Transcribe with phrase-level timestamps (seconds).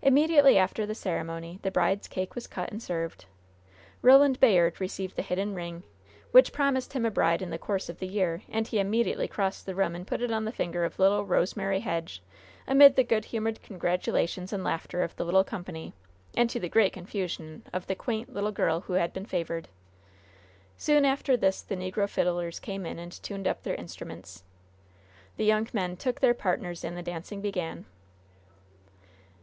[0.00, 3.26] Immediately after the ceremony the bride's cake was cut and served.
[4.00, 5.82] Roland Bayard received the hidden ring,
[6.30, 9.66] which promised him a bride in the course of the year, and he immediately crossed
[9.66, 12.22] the room and put it on the finger of little Rosemary Hedge,
[12.66, 15.92] amid the good humored congratulations and laughter of the little company,
[16.34, 19.68] and to the great confusion of the quaint, little girl who had been favored.
[20.78, 24.42] Soon after this the negro fiddlers came in and tuned up their instruments.
[25.36, 27.84] The young men took their partners and the dancing began.